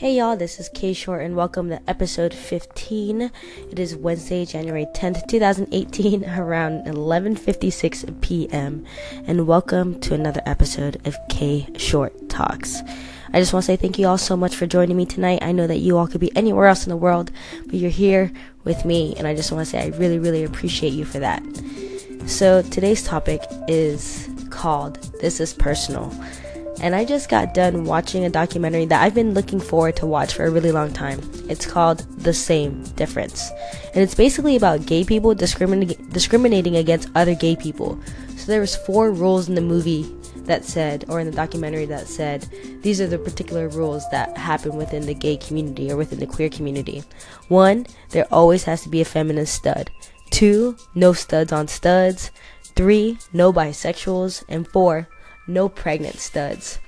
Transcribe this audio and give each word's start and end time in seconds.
Hey 0.00 0.16
y'all, 0.16 0.34
this 0.34 0.58
is 0.58 0.70
K 0.70 0.94
Short 0.94 1.22
and 1.22 1.36
welcome 1.36 1.68
to 1.68 1.78
episode 1.86 2.32
15. 2.32 3.30
It 3.70 3.78
is 3.78 3.94
Wednesday, 3.94 4.46
January 4.46 4.86
10th, 4.94 5.28
2018 5.28 6.24
around 6.38 6.86
11:56 6.86 8.18
p.m. 8.22 8.86
and 9.26 9.46
welcome 9.46 10.00
to 10.00 10.14
another 10.14 10.40
episode 10.46 11.06
of 11.06 11.18
K 11.28 11.68
Short 11.76 12.30
Talks. 12.30 12.80
I 13.34 13.40
just 13.40 13.52
want 13.52 13.64
to 13.64 13.66
say 13.66 13.76
thank 13.76 13.98
you 13.98 14.06
all 14.06 14.16
so 14.16 14.38
much 14.38 14.56
for 14.56 14.64
joining 14.64 14.96
me 14.96 15.04
tonight. 15.04 15.42
I 15.42 15.52
know 15.52 15.66
that 15.66 15.80
you 15.80 15.98
all 15.98 16.06
could 16.06 16.22
be 16.22 16.34
anywhere 16.34 16.68
else 16.68 16.86
in 16.86 16.88
the 16.88 16.96
world, 16.96 17.30
but 17.66 17.74
you're 17.74 17.90
here 17.90 18.32
with 18.64 18.86
me 18.86 19.14
and 19.18 19.26
I 19.26 19.34
just 19.34 19.52
want 19.52 19.66
to 19.66 19.70
say 19.70 19.82
I 19.82 19.88
really 19.98 20.18
really 20.18 20.44
appreciate 20.44 20.94
you 20.94 21.04
for 21.04 21.18
that. 21.18 21.42
So, 22.24 22.62
today's 22.62 23.02
topic 23.02 23.42
is 23.68 24.30
called 24.48 24.94
This 25.20 25.40
is 25.40 25.52
Personal 25.52 26.10
and 26.80 26.94
I 26.94 27.04
just 27.04 27.28
got 27.28 27.54
done 27.54 27.84
watching 27.84 28.24
a 28.24 28.30
documentary 28.30 28.86
that 28.86 29.02
I've 29.02 29.14
been 29.14 29.34
looking 29.34 29.60
forward 29.60 29.96
to 29.96 30.06
watch 30.06 30.34
for 30.34 30.44
a 30.44 30.50
really 30.50 30.72
long 30.72 30.92
time. 30.92 31.20
It's 31.48 31.66
called 31.66 32.06
The 32.18 32.32
Same 32.32 32.82
Difference. 32.96 33.50
And 33.94 34.02
it's 34.02 34.14
basically 34.14 34.56
about 34.56 34.86
gay 34.86 35.04
people 35.04 35.34
discrimin- 35.34 36.12
discriminating 36.12 36.76
against 36.76 37.10
other 37.14 37.34
gay 37.34 37.56
people. 37.56 37.98
So 38.36 38.46
there 38.46 38.60
was 38.60 38.76
four 38.76 39.12
rules 39.12 39.48
in 39.48 39.54
the 39.54 39.60
movie 39.60 40.10
that 40.44 40.64
said 40.64 41.04
or 41.08 41.20
in 41.20 41.26
the 41.26 41.36
documentary 41.36 41.84
that 41.86 42.06
said 42.06 42.42
these 42.82 43.00
are 43.00 43.06
the 43.06 43.18
particular 43.18 43.68
rules 43.68 44.08
that 44.10 44.36
happen 44.36 44.76
within 44.76 45.06
the 45.06 45.14
gay 45.14 45.36
community 45.36 45.92
or 45.92 45.96
within 45.96 46.18
the 46.18 46.26
queer 46.26 46.48
community. 46.48 47.04
One, 47.48 47.86
there 48.08 48.26
always 48.32 48.64
has 48.64 48.82
to 48.82 48.88
be 48.88 49.00
a 49.00 49.04
feminist 49.04 49.54
stud. 49.54 49.90
Two, 50.30 50.76
no 50.94 51.12
studs 51.12 51.52
on 51.52 51.68
studs. 51.68 52.30
Three, 52.74 53.18
no 53.32 53.52
bisexuals. 53.52 54.44
And 54.48 54.66
four, 54.66 55.08
no 55.50 55.68
pregnant 55.68 56.18
studs. 56.18 56.78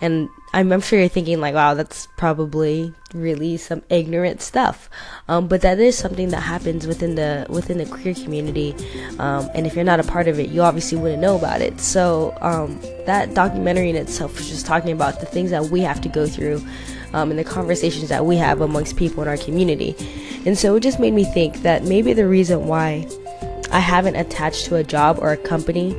And 0.00 0.28
I'm, 0.52 0.80
sure 0.80 0.98
you're 0.98 1.08
thinking 1.08 1.40
like, 1.40 1.54
wow, 1.54 1.74
that's 1.74 2.06
probably 2.16 2.92
really 3.14 3.56
some 3.56 3.82
ignorant 3.88 4.42
stuff. 4.42 4.90
Um, 5.28 5.48
but 5.48 5.62
that 5.62 5.78
is 5.78 5.96
something 5.96 6.28
that 6.30 6.40
happens 6.40 6.86
within 6.86 7.14
the 7.14 7.46
within 7.48 7.78
the 7.78 7.86
queer 7.86 8.14
community. 8.14 8.74
Um, 9.18 9.48
and 9.54 9.66
if 9.66 9.74
you're 9.74 9.84
not 9.84 10.00
a 10.00 10.04
part 10.04 10.28
of 10.28 10.38
it, 10.38 10.50
you 10.50 10.62
obviously 10.62 10.98
wouldn't 10.98 11.20
know 11.20 11.36
about 11.36 11.62
it. 11.62 11.80
So 11.80 12.36
um, 12.40 12.78
that 13.06 13.34
documentary 13.34 13.90
in 13.90 13.96
itself 13.96 14.36
was 14.36 14.48
just 14.48 14.66
talking 14.66 14.92
about 14.92 15.20
the 15.20 15.26
things 15.26 15.50
that 15.50 15.64
we 15.64 15.80
have 15.80 16.00
to 16.02 16.08
go 16.08 16.26
through. 16.26 16.62
Um, 17.12 17.30
and 17.30 17.38
the 17.38 17.44
conversations 17.44 18.10
that 18.10 18.26
we 18.26 18.36
have 18.36 18.60
amongst 18.60 18.96
people 18.96 19.22
in 19.22 19.28
our 19.28 19.38
community. 19.38 19.94
And 20.44 20.58
so 20.58 20.74
it 20.74 20.80
just 20.80 21.00
made 21.00 21.14
me 21.14 21.24
think 21.24 21.62
that 21.62 21.84
maybe 21.84 22.12
the 22.12 22.26
reason 22.26 22.66
why 22.66 23.08
I 23.70 23.80
haven't 23.80 24.16
attached 24.16 24.66
to 24.66 24.76
a 24.76 24.84
job 24.84 25.18
or 25.20 25.32
a 25.32 25.36
company 25.36 25.92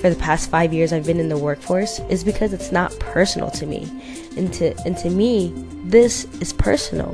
for 0.00 0.10
the 0.10 0.16
past 0.16 0.50
five 0.50 0.72
years 0.72 0.92
I've 0.92 1.06
been 1.06 1.20
in 1.20 1.28
the 1.28 1.38
workforce 1.38 2.00
is 2.10 2.24
because 2.24 2.52
it's 2.52 2.70
not 2.70 2.96
personal 2.98 3.50
to 3.52 3.66
me. 3.66 3.88
And 4.36 4.52
to, 4.54 4.76
and 4.84 4.96
to 4.98 5.10
me, 5.10 5.52
this 5.84 6.24
is 6.40 6.52
personal. 6.52 7.12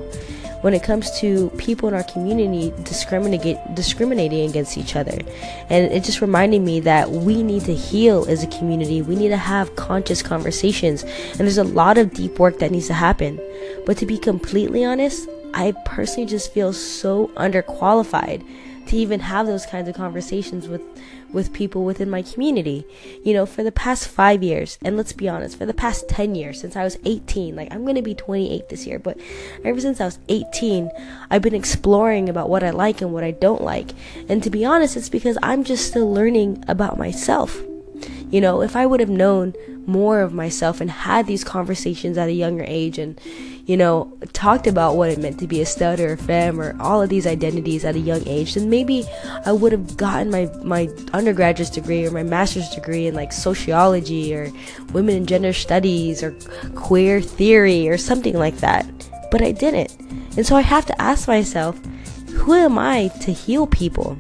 When 0.62 0.74
it 0.74 0.82
comes 0.82 1.18
to 1.20 1.48
people 1.56 1.88
in 1.88 1.94
our 1.94 2.02
community 2.02 2.70
discriminating 2.82 3.58
discriminating 3.72 4.50
against 4.50 4.76
each 4.76 4.94
other, 4.94 5.18
and 5.70 5.90
it 5.90 6.04
just 6.04 6.20
reminded 6.20 6.60
me 6.60 6.80
that 6.80 7.10
we 7.10 7.42
need 7.42 7.64
to 7.64 7.74
heal 7.74 8.26
as 8.28 8.42
a 8.42 8.46
community. 8.48 9.00
We 9.00 9.16
need 9.16 9.30
to 9.30 9.38
have 9.38 9.74
conscious 9.76 10.20
conversations, 10.20 11.02
and 11.02 11.38
there's 11.40 11.56
a 11.56 11.64
lot 11.64 11.96
of 11.96 12.12
deep 12.12 12.38
work 12.38 12.58
that 12.58 12.72
needs 12.72 12.88
to 12.88 12.94
happen. 12.94 13.40
But 13.86 13.96
to 13.98 14.06
be 14.06 14.18
completely 14.18 14.84
honest, 14.84 15.26
I 15.54 15.72
personally 15.86 16.26
just 16.26 16.52
feel 16.52 16.74
so 16.74 17.28
underqualified 17.36 18.44
to 18.86 18.96
even 18.96 19.20
have 19.20 19.46
those 19.46 19.66
kinds 19.66 19.88
of 19.88 19.94
conversations 19.94 20.68
with 20.68 20.82
with 21.32 21.52
people 21.52 21.84
within 21.84 22.10
my 22.10 22.22
community. 22.22 22.84
You 23.24 23.34
know, 23.34 23.46
for 23.46 23.62
the 23.62 23.72
past 23.72 24.08
5 24.08 24.42
years, 24.42 24.78
and 24.82 24.96
let's 24.96 25.12
be 25.12 25.28
honest, 25.28 25.58
for 25.58 25.66
the 25.66 25.74
past 25.74 26.08
10 26.08 26.34
years 26.34 26.60
since 26.60 26.76
I 26.76 26.84
was 26.84 26.98
18, 27.04 27.54
like 27.54 27.72
I'm 27.72 27.84
going 27.84 27.94
to 27.94 28.02
be 28.02 28.14
28 28.14 28.68
this 28.68 28.86
year, 28.86 28.98
but 28.98 29.18
ever 29.64 29.80
since 29.80 30.00
I 30.00 30.06
was 30.06 30.18
18, 30.28 30.90
I've 31.30 31.42
been 31.42 31.54
exploring 31.54 32.28
about 32.28 32.50
what 32.50 32.64
I 32.64 32.70
like 32.70 33.00
and 33.00 33.12
what 33.12 33.24
I 33.24 33.30
don't 33.30 33.62
like. 33.62 33.90
And 34.28 34.42
to 34.42 34.50
be 34.50 34.64
honest, 34.64 34.96
it's 34.96 35.08
because 35.08 35.38
I'm 35.42 35.64
just 35.64 35.86
still 35.86 36.12
learning 36.12 36.64
about 36.66 36.98
myself. 36.98 37.62
You 38.30 38.40
know, 38.40 38.62
if 38.62 38.76
I 38.76 38.86
would 38.86 39.00
have 39.00 39.10
known 39.10 39.54
more 39.86 40.20
of 40.20 40.32
myself 40.32 40.80
and 40.80 40.90
had 40.90 41.26
these 41.26 41.42
conversations 41.42 42.16
at 42.16 42.28
a 42.28 42.32
younger 42.32 42.64
age 42.66 42.96
and, 42.96 43.20
you 43.66 43.76
know, 43.76 44.16
talked 44.32 44.66
about 44.66 44.96
what 44.96 45.10
it 45.10 45.18
meant 45.18 45.40
to 45.40 45.48
be 45.48 45.60
a 45.60 45.66
stud 45.66 45.98
or 45.98 46.12
a 46.12 46.16
femme 46.16 46.60
or 46.60 46.76
all 46.80 47.02
of 47.02 47.08
these 47.08 47.26
identities 47.26 47.84
at 47.84 47.96
a 47.96 47.98
young 47.98 48.26
age, 48.28 48.54
then 48.54 48.70
maybe 48.70 49.04
I 49.44 49.52
would 49.52 49.72
have 49.72 49.96
gotten 49.96 50.30
my, 50.30 50.48
my 50.62 50.88
undergraduate 51.12 51.72
degree 51.72 52.06
or 52.06 52.12
my 52.12 52.22
master's 52.22 52.68
degree 52.70 53.08
in 53.08 53.14
like 53.14 53.32
sociology 53.32 54.34
or 54.34 54.52
women 54.92 55.16
and 55.16 55.28
gender 55.28 55.52
studies 55.52 56.22
or 56.22 56.32
queer 56.76 57.20
theory 57.20 57.88
or 57.88 57.98
something 57.98 58.38
like 58.38 58.58
that. 58.58 58.86
But 59.30 59.42
I 59.42 59.52
didn't. 59.52 59.98
And 60.36 60.46
so 60.46 60.54
I 60.56 60.60
have 60.60 60.86
to 60.86 61.02
ask 61.02 61.26
myself, 61.26 61.78
who 62.32 62.54
am 62.54 62.78
I 62.78 63.08
to 63.22 63.32
heal 63.32 63.66
people? 63.66 64.16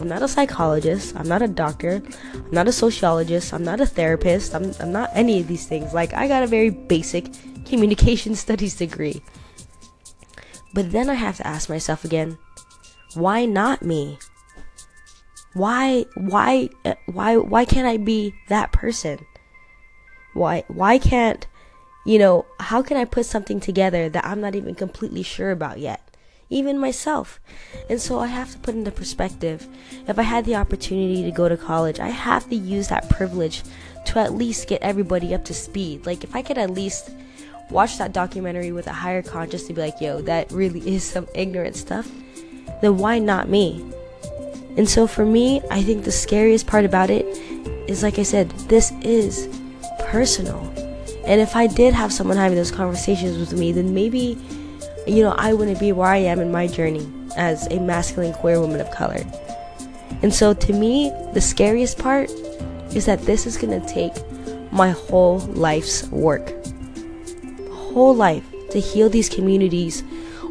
I'm 0.00 0.08
not 0.08 0.22
a 0.22 0.28
psychologist. 0.28 1.16
I'm 1.16 1.28
not 1.28 1.42
a 1.42 1.48
doctor. 1.48 2.02
I'm 2.34 2.50
not 2.50 2.68
a 2.68 2.72
sociologist. 2.72 3.52
I'm 3.52 3.64
not 3.64 3.80
a 3.80 3.86
therapist. 3.86 4.54
I'm, 4.54 4.72
I'm 4.80 4.92
not 4.92 5.10
any 5.12 5.40
of 5.40 5.48
these 5.48 5.66
things. 5.66 5.92
Like, 5.92 6.14
I 6.14 6.28
got 6.28 6.42
a 6.42 6.46
very 6.46 6.70
basic 6.70 7.32
communication 7.64 8.34
studies 8.44 8.76
degree. 8.76 9.22
But 10.74 10.92
then 10.92 11.10
I 11.10 11.14
have 11.14 11.36
to 11.38 11.46
ask 11.46 11.68
myself 11.68 12.04
again, 12.04 12.38
why 13.14 13.44
not 13.46 13.82
me? 13.82 14.18
Why, 15.54 16.04
why, 16.14 16.68
uh, 16.84 16.94
why, 17.06 17.36
why 17.36 17.64
can't 17.64 17.86
I 17.86 17.96
be 17.96 18.34
that 18.48 18.70
person? 18.70 19.18
Why, 20.34 20.64
why 20.68 20.98
can't, 20.98 21.46
you 22.04 22.18
know, 22.18 22.46
how 22.60 22.82
can 22.82 22.96
I 22.96 23.04
put 23.04 23.26
something 23.26 23.58
together 23.58 24.08
that 24.08 24.24
I'm 24.24 24.40
not 24.40 24.54
even 24.54 24.74
completely 24.74 25.22
sure 25.22 25.50
about 25.50 25.78
yet? 25.78 26.07
Even 26.50 26.78
myself. 26.78 27.40
And 27.90 28.00
so 28.00 28.18
I 28.18 28.26
have 28.26 28.52
to 28.52 28.58
put 28.58 28.74
into 28.74 28.90
perspective 28.90 29.66
if 30.06 30.18
I 30.18 30.22
had 30.22 30.44
the 30.44 30.56
opportunity 30.56 31.22
to 31.22 31.30
go 31.30 31.48
to 31.48 31.56
college, 31.56 32.00
I 32.00 32.08
have 32.08 32.48
to 32.48 32.56
use 32.56 32.88
that 32.88 33.08
privilege 33.10 33.62
to 34.06 34.18
at 34.18 34.32
least 34.32 34.68
get 34.68 34.82
everybody 34.82 35.34
up 35.34 35.44
to 35.46 35.54
speed. 35.54 36.06
Like, 36.06 36.24
if 36.24 36.34
I 36.34 36.42
could 36.42 36.58
at 36.58 36.70
least 36.70 37.10
watch 37.70 37.98
that 37.98 38.12
documentary 38.12 38.72
with 38.72 38.86
a 38.86 38.92
higher 38.92 39.22
conscience 39.22 39.64
to 39.64 39.74
be 39.74 39.82
like, 39.82 40.00
yo, 40.00 40.22
that 40.22 40.50
really 40.50 40.80
is 40.88 41.04
some 41.04 41.28
ignorant 41.34 41.76
stuff, 41.76 42.10
then 42.80 42.96
why 42.96 43.18
not 43.18 43.48
me? 43.48 43.84
And 44.76 44.88
so 44.88 45.06
for 45.06 45.26
me, 45.26 45.60
I 45.70 45.82
think 45.82 46.04
the 46.04 46.12
scariest 46.12 46.66
part 46.66 46.84
about 46.84 47.10
it 47.10 47.26
is 47.88 48.02
like 48.02 48.18
I 48.18 48.22
said, 48.22 48.50
this 48.68 48.92
is 49.02 49.48
personal. 49.98 50.60
And 51.26 51.40
if 51.40 51.56
I 51.56 51.66
did 51.66 51.92
have 51.92 52.12
someone 52.12 52.36
having 52.36 52.56
those 52.56 52.70
conversations 52.70 53.36
with 53.36 53.58
me, 53.58 53.72
then 53.72 53.92
maybe 53.92 54.38
you 55.08 55.22
know, 55.22 55.34
I 55.38 55.54
wouldn't 55.54 55.80
be 55.80 55.92
where 55.92 56.08
I 56.08 56.18
am 56.18 56.40
in 56.40 56.52
my 56.52 56.66
journey 56.66 57.06
as 57.36 57.66
a 57.68 57.80
masculine 57.80 58.32
queer 58.32 58.60
woman 58.60 58.80
of 58.80 58.90
color. 58.90 59.24
And 60.22 60.34
so 60.34 60.52
to 60.54 60.72
me, 60.72 61.10
the 61.32 61.40
scariest 61.40 61.98
part 61.98 62.30
is 62.94 63.06
that 63.06 63.22
this 63.22 63.46
is 63.46 63.56
going 63.56 63.80
to 63.80 63.86
take 63.86 64.12
my 64.72 64.90
whole 64.90 65.38
life's 65.38 66.08
work. 66.08 66.52
Whole 67.70 68.14
life 68.14 68.44
to 68.70 68.80
heal 68.80 69.08
these 69.08 69.28
communities 69.28 70.02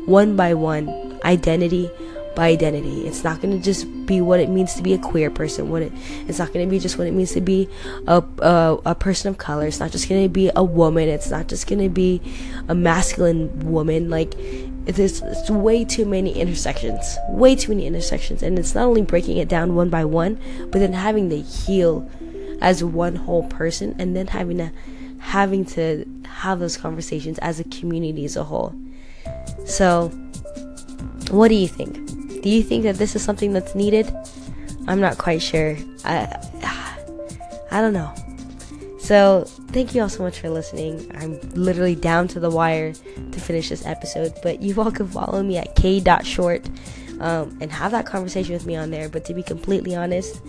one 0.06 0.36
by 0.36 0.54
one, 0.54 1.20
identity 1.26 1.92
by 2.38 2.50
identity. 2.50 3.08
It's 3.08 3.24
not 3.24 3.42
going 3.42 3.58
to 3.58 3.64
just 3.64 3.88
be 4.06 4.22
what 4.22 4.40
it 4.40 4.48
means 4.48 4.76
to 4.76 4.84
be 4.84 4.94
a 4.94 5.00
queer 5.00 5.32
person. 5.32 5.72
What 5.72 5.82
it, 5.82 5.92
it's 6.28 6.38
not 6.38 6.54
going 6.54 6.64
to 6.64 6.70
be 6.70 6.78
just 6.78 7.00
what 7.00 7.08
it 7.08 7.12
means 7.12 7.32
to 7.32 7.42
be 7.42 7.68
a, 8.06 8.24
a, 8.38 8.78
a 8.86 8.96
person 8.96 9.30
of 9.30 9.40
color. 9.40 9.66
It's 9.66 9.80
not 9.80 9.92
just 9.92 10.08
going 10.08 10.22
to 10.22 10.30
be 10.30 10.52
a 10.56 10.64
woman. 10.64 11.10
It's 11.10 11.32
not 11.32 11.48
just 11.48 11.66
going 11.66 11.82
to 11.82 11.90
be 11.90 12.22
a 12.68 12.76
masculine 12.76 13.72
woman. 13.72 14.12
Like, 14.12 14.36
there's 14.86 15.24
it's 15.24 15.50
way 15.50 15.84
too 15.84 16.06
many 16.06 16.32
intersections. 16.40 17.18
Way 17.28 17.56
too 17.56 17.72
many 17.72 17.88
intersections. 17.88 18.44
And 18.44 18.60
it's 18.60 18.76
not 18.76 18.86
only 18.86 19.02
breaking 19.02 19.38
it 19.38 19.50
down 19.50 19.74
one 19.74 19.90
by 19.90 20.06
one, 20.06 20.40
but 20.70 20.78
then 20.78 20.94
having 20.94 21.32
to 21.32 21.42
heal 21.42 22.08
as 22.62 22.84
one 22.84 23.16
whole 23.16 23.48
person 23.48 23.96
and 23.98 24.16
then 24.16 24.28
having 24.28 24.60
to 24.60 24.72
having 25.18 25.66
to 25.66 26.06
have 26.28 26.60
those 26.60 26.78
conversations 26.78 27.40
as 27.40 27.60
a 27.60 27.64
community 27.64 28.26
as 28.26 28.38
a 28.38 28.44
whole. 28.44 28.76
So, 29.66 30.10
what 31.32 31.48
do 31.48 31.56
you 31.56 31.68
think? 31.68 32.17
Do 32.48 32.54
you 32.54 32.64
think 32.64 32.84
that 32.84 32.96
this 32.96 33.14
is 33.14 33.22
something 33.22 33.52
that's 33.52 33.76
needed? 33.76 34.10
I'm 34.88 35.02
not 35.02 35.18
quite 35.18 35.42
sure. 35.42 35.76
I 36.06 36.34
I 37.72 37.82
don't 37.82 37.92
know. 37.92 38.14
So, 39.00 39.44
thank 39.72 39.94
you 39.94 40.02
all 40.02 40.08
so 40.08 40.24
much 40.24 40.40
for 40.40 40.50
listening. 40.50 41.12
I'm 41.16 41.42
literally 41.56 41.96
down 41.96 42.30
to 42.30 42.40
the 42.40 42.50
wire 42.50 42.94
to 42.94 43.40
finish 43.42 43.68
this 43.68 43.86
episode, 43.86 44.34
but 44.44 44.62
you 44.62 44.82
all 44.82 44.94
can 44.94 45.10
follow 45.10 45.44
me 45.44 45.58
at 45.58 45.76
k.short 45.76 46.66
um, 47.20 47.58
and 47.60 47.70
have 47.70 47.92
that 47.92 48.06
conversation 48.06 48.54
with 48.54 48.66
me 48.66 48.78
on 48.78 48.92
there. 48.92 49.10
But 49.10 49.26
to 49.26 49.34
be 49.34 49.44
completely 49.44 49.94
honest, 49.94 50.42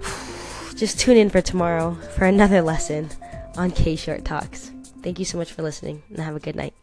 just 0.76 1.00
tune 1.00 1.16
in 1.16 1.28
for 1.28 1.40
tomorrow 1.40 1.96
for 2.14 2.24
another 2.24 2.62
lesson 2.72 3.10
on 3.56 3.72
K 3.72 3.96
Short 3.96 4.24
Talks. 4.24 4.70
Thank 5.02 5.18
you 5.18 5.24
so 5.24 5.38
much 5.38 5.50
for 5.50 5.62
listening 5.62 6.04
and 6.08 6.20
have 6.20 6.36
a 6.36 6.40
good 6.40 6.54
night. 6.54 6.74